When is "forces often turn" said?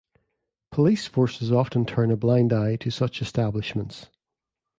1.05-2.09